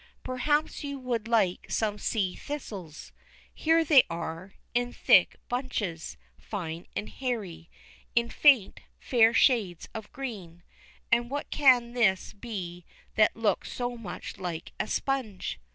[0.23, 3.11] Perhaps you would like some sea thistles.
[3.53, 7.69] Here they are, in thick bunches, fine and hairy,
[8.15, 10.63] in faint, fair shades of green.
[11.11, 12.83] And what can this be
[13.13, 15.59] that looks so much like a sponge?